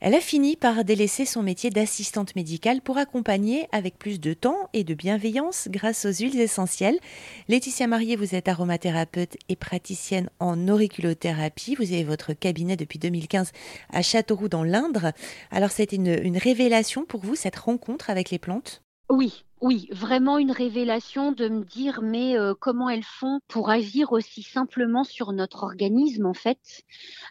Elle 0.00 0.14
a 0.14 0.20
fini 0.20 0.54
par 0.54 0.84
délaisser 0.84 1.24
son 1.24 1.42
métier 1.42 1.70
d'assistante 1.70 2.36
médicale 2.36 2.80
pour 2.80 2.98
accompagner 2.98 3.66
avec 3.72 3.98
plus 3.98 4.20
de 4.20 4.32
temps 4.32 4.68
et 4.72 4.84
de 4.84 4.94
bienveillance 4.94 5.66
grâce 5.72 6.04
aux 6.04 6.12
huiles 6.12 6.38
essentielles. 6.38 7.00
Laetitia 7.48 7.88
Marié, 7.88 8.14
vous 8.14 8.36
êtes 8.36 8.46
aromathérapeute 8.46 9.36
et 9.48 9.56
praticienne 9.56 10.30
en 10.38 10.68
auriculothérapie. 10.68 11.74
Vous 11.74 11.92
avez 11.92 12.04
votre 12.04 12.32
cabinet 12.32 12.76
depuis 12.76 13.00
2015 13.00 13.50
à 13.92 14.02
Châteauroux 14.02 14.48
dans 14.48 14.62
l'Indre. 14.62 15.10
Alors, 15.50 15.72
c'était 15.72 15.96
une, 15.96 16.16
une 16.22 16.38
révélation 16.38 17.04
pour 17.04 17.20
vous, 17.20 17.34
cette 17.34 17.56
rencontre 17.56 18.08
avec 18.08 18.30
les 18.30 18.38
plantes? 18.38 18.82
Oui, 19.10 19.44
oui, 19.60 19.88
vraiment 19.90 20.38
une 20.38 20.52
révélation 20.52 21.32
de 21.32 21.48
me 21.48 21.64
dire 21.64 22.00
mais 22.02 22.38
euh, 22.38 22.54
comment 22.58 22.88
elles 22.88 23.02
font 23.02 23.40
pour 23.48 23.70
agir 23.70 24.12
aussi 24.12 24.42
simplement 24.42 25.02
sur 25.02 25.32
notre 25.32 25.64
organisme 25.64 26.26
en 26.26 26.34
fait. 26.34 26.84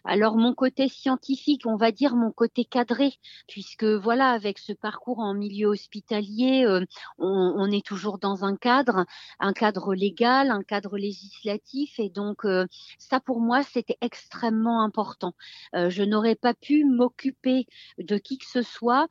Alors 0.04 0.36
mon 0.36 0.54
côté 0.54 0.88
scientifique, 0.88 1.62
on 1.64 1.76
va 1.76 1.90
dire 1.90 2.16
mon 2.16 2.30
côté 2.30 2.64
cadré, 2.64 3.14
puisque 3.46 3.84
voilà 3.84 4.30
avec 4.30 4.58
ce 4.58 4.72
parcours 4.72 5.20
en 5.20 5.32
milieu 5.32 5.68
hospitalier, 5.68 6.64
euh, 6.66 6.84
on, 7.18 7.70
est 7.70 7.84
toujours 7.84 8.18
dans 8.18 8.44
un 8.44 8.56
cadre, 8.56 9.06
un 9.40 9.52
cadre 9.52 9.94
légal, 9.94 10.50
un 10.50 10.62
cadre 10.62 10.98
législatif, 10.98 11.98
et 11.98 12.10
donc 12.10 12.44
euh, 12.44 12.66
ça 12.98 13.20
pour 13.20 13.40
moi 13.40 13.62
c'était 13.62 13.98
extrêmement 14.00 14.82
important. 14.82 15.32
je 15.74 16.02
n'aurais 16.02 16.34
pas 16.34 16.54
pu 16.54 16.84
m'occuper 16.84 17.66
de 17.98 18.18
qui 18.18 18.38
que 18.38 18.46
ce 18.46 18.62
soit 18.62 19.08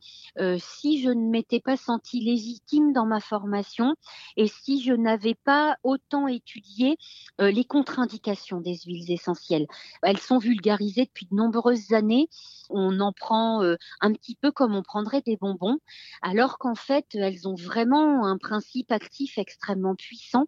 si 0.58 1.02
je 1.02 1.10
ne 1.10 1.30
m'étais 1.30 1.60
pas 1.60 1.76
sentie 1.76 2.20
légitime 2.20 2.92
dans 2.92 3.07
ma 3.08 3.20
formation 3.20 3.94
et 4.36 4.46
si 4.46 4.82
je 4.82 4.92
n'avais 4.92 5.34
pas 5.34 5.76
autant 5.82 6.28
étudié 6.28 6.96
euh, 7.40 7.50
les 7.50 7.64
contre-indications 7.64 8.60
des 8.60 8.76
huiles 8.86 9.10
essentielles. 9.10 9.66
Elles 10.02 10.18
sont 10.18 10.38
vulgarisées 10.38 11.06
depuis 11.06 11.26
de 11.30 11.34
nombreuses 11.34 11.92
années. 11.92 12.28
On 12.70 13.00
en 13.00 13.12
prend 13.12 13.62
euh, 13.62 13.76
un 14.00 14.12
petit 14.12 14.34
peu 14.36 14.50
comme 14.52 14.74
on 14.74 14.82
prendrait 14.82 15.22
des 15.22 15.36
bonbons, 15.36 15.78
alors 16.22 16.58
qu'en 16.58 16.74
fait, 16.74 17.06
elles 17.14 17.48
ont 17.48 17.54
vraiment 17.54 18.26
un 18.26 18.38
principe 18.38 18.92
actif 18.92 19.38
extrêmement 19.38 19.94
puissant 19.94 20.46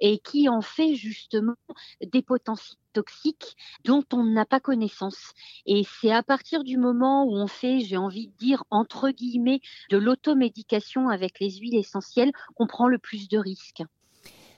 et 0.00 0.18
qui 0.18 0.48
en 0.48 0.60
fait 0.60 0.94
justement 0.94 1.54
des 2.02 2.22
potentiels 2.22 2.78
toxiques 2.92 3.56
dont 3.84 4.04
on 4.12 4.24
n'a 4.24 4.46
pas 4.46 4.60
connaissance. 4.60 5.32
Et 5.66 5.84
c'est 6.00 6.12
à 6.12 6.22
partir 6.22 6.62
du 6.64 6.78
moment 6.78 7.24
où 7.24 7.34
on 7.36 7.48
fait, 7.48 7.80
j'ai 7.80 7.96
envie 7.96 8.28
de 8.28 8.36
dire, 8.36 8.64
entre 8.70 9.10
guillemets, 9.10 9.60
de 9.90 9.98
l'automédication 9.98 11.08
avec 11.08 11.40
les 11.40 11.50
huiles 11.58 11.76
essentielles 11.76 12.32
qu'on 12.54 12.66
prend 12.68 12.86
le 12.88 12.98
plus 12.98 13.28
de 13.28 13.38
risques. 13.38 13.82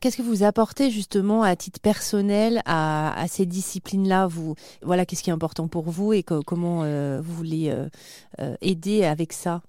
Qu'est-ce 0.06 0.18
que 0.18 0.22
vous 0.22 0.44
apportez 0.44 0.92
justement 0.92 1.42
à 1.42 1.56
titre 1.56 1.80
personnel 1.80 2.62
à, 2.64 3.24
ces 3.26 3.44
disciplines-là? 3.44 4.28
Vous, 4.28 4.54
voilà, 4.82 5.04
qu'est-ce 5.04 5.24
qui 5.24 5.30
est 5.30 5.32
important 5.32 5.66
pour 5.66 5.90
vous 5.90 6.12
et 6.12 6.22
comment 6.22 6.84
euh, 6.84 7.20
vous 7.20 7.34
voulez 7.34 7.70
euh, 7.70 7.88
euh, 8.38 8.54
aider 8.60 9.02
avec 9.02 9.32
ça? 9.32 9.62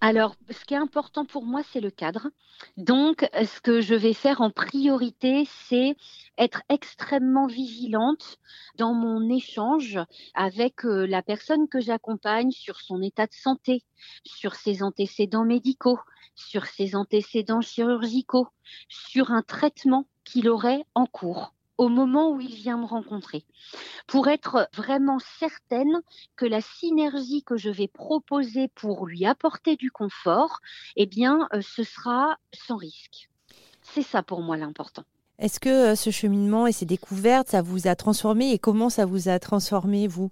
Alors, 0.00 0.36
ce 0.50 0.64
qui 0.64 0.74
est 0.74 0.78
important 0.78 1.24
pour 1.24 1.44
moi, 1.44 1.62
c'est 1.72 1.80
le 1.80 1.90
cadre. 1.90 2.28
Donc, 2.76 3.28
ce 3.34 3.60
que 3.60 3.80
je 3.80 3.94
vais 3.94 4.12
faire 4.12 4.40
en 4.40 4.50
priorité, 4.50 5.48
c'est 5.66 5.96
être 6.36 6.62
extrêmement 6.68 7.46
vigilante 7.46 8.38
dans 8.76 8.94
mon 8.94 9.28
échange 9.28 9.98
avec 10.34 10.84
euh, 10.84 11.04
la 11.06 11.22
personne 11.22 11.68
que 11.68 11.80
j'accompagne 11.80 12.52
sur 12.52 12.80
son 12.80 13.02
état 13.02 13.26
de 13.26 13.34
santé, 13.34 13.82
sur 14.24 14.54
ses 14.54 14.82
antécédents 14.84 15.44
médicaux, 15.44 15.98
sur 16.36 16.66
ses 16.66 16.94
antécédents 16.94 17.60
chirurgicaux, 17.60 18.46
sur 18.88 19.32
un 19.32 19.42
traitement 19.42 20.06
qu'il 20.24 20.48
aurait 20.48 20.84
en 20.94 21.06
cours 21.06 21.54
au 21.78 21.88
moment 21.88 22.30
où 22.32 22.40
il 22.40 22.54
vient 22.54 22.76
me 22.76 22.84
rencontrer, 22.84 23.44
pour 24.06 24.28
être 24.28 24.68
vraiment 24.74 25.18
certaine 25.38 26.00
que 26.36 26.44
la 26.44 26.60
synergie 26.60 27.42
que 27.42 27.56
je 27.56 27.70
vais 27.70 27.88
proposer 27.88 28.68
pour 28.68 29.06
lui 29.06 29.24
apporter 29.24 29.76
du 29.76 29.90
confort, 29.90 30.60
eh 30.96 31.06
bien, 31.06 31.48
euh, 31.54 31.60
ce 31.62 31.84
sera 31.84 32.36
sans 32.52 32.76
risque. 32.76 33.30
C'est 33.82 34.02
ça 34.02 34.22
pour 34.22 34.42
moi 34.42 34.56
l'important. 34.56 35.04
Est-ce 35.38 35.60
que 35.60 35.92
euh, 35.92 35.94
ce 35.94 36.10
cheminement 36.10 36.66
et 36.66 36.72
ces 36.72 36.84
découvertes, 36.84 37.48
ça 37.48 37.62
vous 37.62 37.86
a 37.86 37.94
transformé 37.94 38.52
et 38.52 38.58
comment 38.58 38.90
ça 38.90 39.06
vous 39.06 39.28
a 39.28 39.38
transformé, 39.38 40.08
vous? 40.08 40.30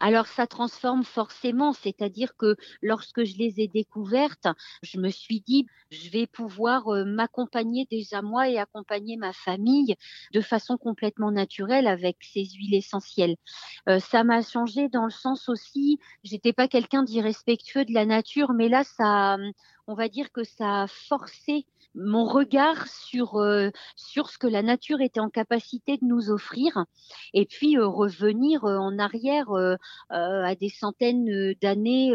Alors 0.00 0.26
ça 0.26 0.46
transforme 0.46 1.04
forcément, 1.04 1.72
c'est-à-dire 1.72 2.36
que 2.36 2.56
lorsque 2.82 3.24
je 3.24 3.36
les 3.36 3.60
ai 3.60 3.68
découvertes, 3.68 4.48
je 4.82 4.98
me 4.98 5.08
suis 5.08 5.40
dit, 5.40 5.66
je 5.90 6.10
vais 6.10 6.26
pouvoir 6.26 6.88
euh, 6.88 7.04
m'accompagner 7.04 7.86
déjà 7.90 8.22
moi 8.22 8.48
et 8.48 8.58
accompagner 8.58 9.16
ma 9.16 9.32
famille 9.32 9.96
de 10.32 10.40
façon 10.40 10.76
complètement 10.76 11.30
naturelle 11.30 11.86
avec 11.86 12.16
ces 12.22 12.44
huiles 12.44 12.74
essentielles. 12.74 13.36
Euh, 13.88 14.00
ça 14.00 14.24
m'a 14.24 14.42
changé 14.42 14.88
dans 14.88 15.04
le 15.04 15.10
sens 15.10 15.48
aussi, 15.48 15.98
j'étais 16.22 16.52
pas 16.52 16.68
quelqu'un 16.68 17.02
d'irrespectueux 17.02 17.84
de 17.84 17.92
la 17.92 18.06
nature, 18.06 18.52
mais 18.52 18.68
là 18.68 18.84
ça 18.84 19.36
on 19.86 19.94
va 19.94 20.08
dire 20.08 20.32
que 20.32 20.44
ça 20.44 20.82
a 20.82 20.86
forcé 20.86 21.66
mon 21.94 22.24
regard 22.24 22.86
sur 22.88 23.36
euh, 23.36 23.70
sur 23.96 24.28
ce 24.28 24.38
que 24.38 24.46
la 24.46 24.62
nature 24.62 25.00
était 25.00 25.20
en 25.20 25.30
capacité 25.30 25.96
de 25.96 26.04
nous 26.04 26.30
offrir 26.30 26.84
et 27.32 27.46
puis 27.46 27.76
euh, 27.76 27.86
revenir 27.86 28.64
euh, 28.64 28.76
en 28.76 28.98
arrière 28.98 29.46
à 30.10 30.54
des 30.54 30.68
centaines 30.68 31.54
d'années 31.60 32.12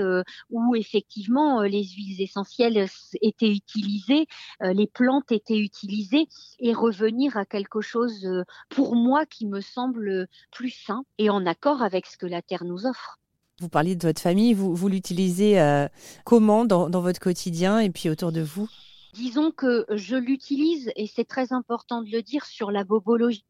où 0.50 0.76
effectivement 0.76 1.62
les 1.62 1.84
huiles 1.84 2.22
essentielles 2.22 2.88
étaient 3.22 3.52
utilisées, 3.52 4.28
les 4.62 4.88
plantes 4.88 5.32
étaient 5.32 5.60
utilisées 5.60 6.28
et 6.60 6.74
revenir 6.74 7.38
à 7.38 7.46
quelque 7.46 7.82
chose 7.82 8.28
pour 8.70 8.96
moi 8.96 9.26
qui 9.26 9.46
me 9.46 9.62
semble 9.62 10.28
plus 10.52 10.72
sain 10.72 11.04
et 11.18 11.30
en 11.30 11.46
accord 11.46 11.82
avec 11.82 12.06
ce 12.06 12.18
que 12.18 12.26
la 12.26 12.42
terre 12.42 12.64
nous 12.64 12.86
offre. 12.86 13.20
Vous 13.60 13.70
parliez 13.70 13.96
de 13.96 14.08
votre 14.08 14.22
famille, 14.22 14.54
vous, 14.54 14.74
vous 14.74 14.88
l'utilisez 14.88 15.88
comment 16.26 16.66
dans, 16.66 16.90
dans 16.90 17.02
votre 17.02 17.20
quotidien 17.20 17.80
et 17.80 17.90
puis 17.90 18.10
autour 18.10 18.32
de 18.32 18.42
vous? 18.42 18.70
Disons 19.14 19.50
que 19.52 19.86
je 19.90 20.16
l'utilise, 20.16 20.92
et 20.96 21.08
c'est 21.08 21.26
très 21.26 21.52
important 21.52 22.04
de 22.04 22.12
le 22.12 22.22
dire, 22.22 22.46
sur 22.46 22.70
la 22.70 22.84
bobologie. 22.84 23.44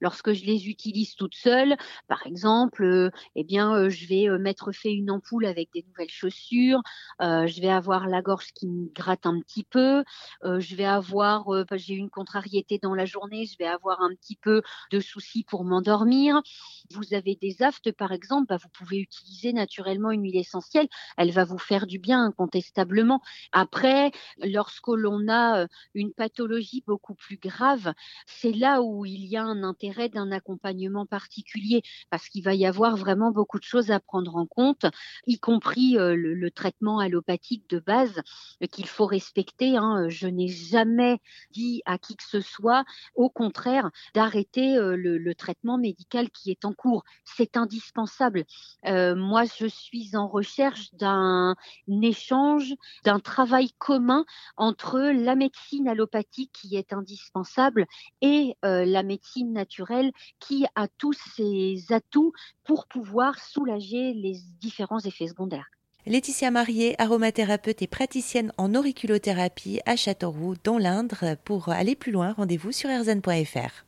Lorsque 0.00 0.32
je 0.34 0.44
les 0.44 0.68
utilise 0.68 1.14
toutes 1.14 1.34
seules, 1.34 1.76
par 2.08 2.26
exemple, 2.26 2.84
euh, 2.84 3.10
eh 3.34 3.42
bien, 3.42 3.74
euh, 3.74 3.88
je 3.88 4.06
vais 4.06 4.28
euh, 4.28 4.38
mettre 4.38 4.70
fait 4.70 4.92
une 4.92 5.10
ampoule 5.10 5.46
avec 5.46 5.70
des 5.72 5.82
nouvelles 5.88 6.10
chaussures, 6.10 6.82
je 7.20 7.60
vais 7.60 7.70
avoir 7.70 8.06
la 8.06 8.20
gorge 8.20 8.52
qui 8.54 8.68
me 8.68 8.92
gratte 8.94 9.24
un 9.24 9.40
petit 9.40 9.64
peu, 9.64 10.04
je 10.44 10.76
vais 10.76 10.84
avoir, 10.84 11.46
j'ai 11.72 11.94
une 11.94 12.10
contrariété 12.10 12.78
dans 12.82 12.94
la 12.94 13.06
journée, 13.06 13.46
je 13.46 13.56
vais 13.58 13.66
avoir 13.66 14.02
un 14.02 14.14
petit 14.14 14.36
peu 14.36 14.62
de 14.92 15.00
soucis 15.00 15.44
pour 15.44 15.64
m'endormir. 15.64 16.40
Vous 16.94 17.12
avez 17.12 17.36
des 17.40 17.62
aftes, 17.62 17.92
par 17.92 18.12
exemple, 18.12 18.46
bah, 18.48 18.56
vous 18.62 18.70
pouvez 18.70 18.98
utiliser 18.98 19.52
naturellement 19.52 20.10
une 20.10 20.22
huile 20.22 20.38
essentielle, 20.38 20.88
elle 21.18 21.32
va 21.32 21.44
vous 21.44 21.58
faire 21.58 21.86
du 21.86 21.98
bien 21.98 22.24
incontestablement. 22.24 23.20
Après, 23.52 24.10
lorsque 24.38 24.88
l'on 24.88 25.28
a 25.28 25.66
une 25.94 26.12
pathologie 26.14 26.82
beaucoup 26.86 27.14
plus 27.14 27.36
grave, 27.36 27.92
c'est 28.26 28.52
là 28.52 28.80
où 28.80 29.04
il 29.04 29.26
y 29.26 29.36
a 29.36 29.42
un 29.42 29.62
intérêt 29.64 30.08
d'un 30.08 30.32
accompagnement 30.32 31.04
particulier 31.04 31.82
parce 32.10 32.28
qu'il 32.28 32.42
va 32.42 32.54
y 32.54 32.64
avoir 32.64 32.96
vraiment 32.96 33.32
beaucoup 33.32 33.58
de 33.58 33.64
choses 33.64 33.90
à 33.90 34.00
prendre 34.00 34.36
en 34.36 34.46
compte, 34.46 34.86
y 35.26 35.38
compris 35.38 35.96
le, 35.98 36.48
traitement 36.50 36.98
allopathique 36.98 37.68
de 37.68 37.78
base 37.78 38.22
qu'il 38.72 38.86
faut 38.86 39.04
respecter. 39.04 39.76
Hein. 39.76 40.08
Je 40.08 40.26
n'ai 40.26 40.48
jamais 40.48 41.20
dit 41.50 41.82
à 41.84 41.98
qui 41.98 42.16
que 42.16 42.24
ce 42.24 42.40
soit, 42.40 42.84
au 43.14 43.28
contraire, 43.28 43.90
d'arrêter 44.14 44.76
le, 44.78 45.34
traitement 45.34 45.78
médical 45.78 46.30
qui 46.30 46.50
est 46.50 46.64
en 46.64 46.72
cours. 46.78 47.04
C'est 47.24 47.56
indispensable. 47.56 48.44
moi, 48.84 49.44
je 49.58 49.66
suis 49.66 50.16
en 50.16 50.28
recherche 50.28 50.94
d'un 50.94 51.56
échange, 52.02 52.74
d'un 53.04 53.20
travail 53.20 53.70
commun 53.78 54.24
entre 54.56 54.98
la 55.00 55.34
médecine 55.34 55.88
allopathique 55.88 56.52
qui 56.52 56.76
est 56.76 56.92
indispensable 56.92 57.86
et 58.20 58.56
euh, 58.64 58.84
la 58.84 59.02
médecine 59.02 59.52
naturelle 59.52 60.12
qui 60.40 60.66
a 60.74 60.88
tous 60.88 61.16
ses 61.36 61.84
atouts 61.90 62.32
pour 62.64 62.86
pouvoir 62.86 63.38
soulager 63.38 64.14
les 64.14 64.38
différents 64.60 65.00
effets 65.00 65.28
secondaires. 65.28 65.70
Laetitia 66.06 66.50
Marié, 66.50 66.94
aromathérapeute 66.98 67.82
et 67.82 67.86
praticienne 67.86 68.52
en 68.56 68.74
auriculothérapie 68.74 69.80
à 69.84 69.96
Châteauroux, 69.96 70.54
dans 70.64 70.78
l'Indre. 70.78 71.36
Pour 71.44 71.68
aller 71.68 71.96
plus 71.96 72.12
loin, 72.12 72.32
rendez-vous 72.32 72.72
sur 72.72 72.88
rzn.fr. 72.88 73.87